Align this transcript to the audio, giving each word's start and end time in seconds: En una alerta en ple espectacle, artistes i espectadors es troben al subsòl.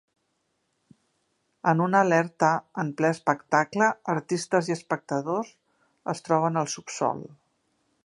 En 1.71 1.83
una 1.87 2.01
alerta 2.05 2.49
en 2.85 2.89
ple 3.01 3.13
espectacle, 3.17 3.91
artistes 4.17 4.73
i 4.73 4.77
espectadors 4.79 5.55
es 6.15 6.29
troben 6.31 6.63
al 6.65 6.75
subsòl. 6.79 7.25